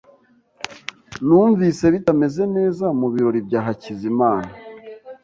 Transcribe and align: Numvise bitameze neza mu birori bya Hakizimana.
Numvise 1.25 1.85
bitameze 1.93 2.41
neza 2.55 2.85
mu 2.99 3.07
birori 3.13 3.39
bya 3.47 3.59
Hakizimana. 3.65 4.51